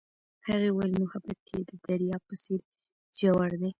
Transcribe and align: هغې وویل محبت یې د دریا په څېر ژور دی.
هغې 0.47 0.69
وویل 0.71 0.93
محبت 1.03 1.39
یې 1.51 1.59
د 1.69 1.71
دریا 1.85 2.17
په 2.27 2.33
څېر 2.43 2.59
ژور 3.17 3.51
دی. 3.61 3.69